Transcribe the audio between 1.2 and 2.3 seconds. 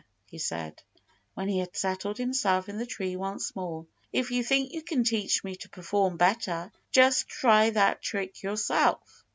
when he had settled